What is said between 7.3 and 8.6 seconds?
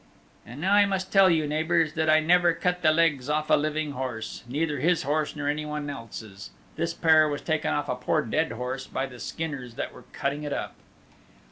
taken off a poor dead